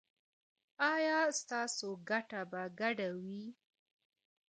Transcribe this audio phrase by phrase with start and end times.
[0.93, 3.43] ایا ستاسو ګټه به ګډه وي؟